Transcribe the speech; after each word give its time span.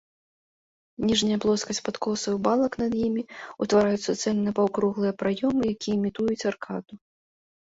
Ніжняя 1.09 1.39
плоскасць 1.43 1.81
падкосаў 1.89 2.33
і 2.39 2.39
балак 2.47 2.73
над 2.83 2.93
імі 3.09 3.23
ўтвараюць 3.67 4.01
суцэльныя 4.07 4.53
паўкруглыя 4.61 5.13
праёмы, 5.23 5.61
якія 5.75 5.93
імітуюць 5.99 6.47
аркаду. 6.55 6.93